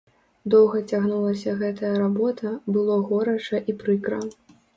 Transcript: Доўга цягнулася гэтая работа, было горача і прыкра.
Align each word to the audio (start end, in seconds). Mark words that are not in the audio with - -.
Доўга 0.53 0.79
цягнулася 0.91 1.53
гэтая 1.59 1.91
работа, 2.05 2.55
было 2.79 2.97
горача 3.11 3.61
і 3.69 3.79
прыкра. 3.85 4.19